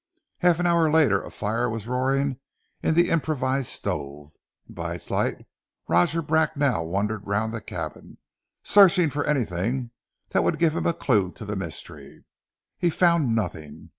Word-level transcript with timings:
Half 0.39 0.59
an 0.59 0.65
hour 0.65 0.89
later 0.89 1.21
a 1.21 1.29
fire 1.29 1.69
was 1.69 1.85
roaring 1.85 2.39
in 2.81 2.95
the 2.95 3.11
improvised 3.11 3.67
stove, 3.67 4.31
and 4.65 4.75
by 4.75 4.95
its 4.95 5.11
light 5.11 5.45
Roger 5.87 6.23
Bracknell 6.23 6.87
wandered 6.87 7.27
round 7.27 7.53
the 7.53 7.61
cabin, 7.61 8.17
searching 8.63 9.11
for 9.11 9.23
anything 9.25 9.91
that 10.29 10.43
would 10.43 10.57
give 10.57 10.75
him 10.75 10.87
a 10.87 10.93
clue 10.95 11.31
to 11.33 11.45
the 11.45 11.55
mystery. 11.55 12.25
He 12.79 12.89
found 12.89 13.35
nothing. 13.35 13.89